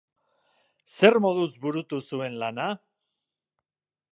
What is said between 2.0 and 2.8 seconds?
zuen lana?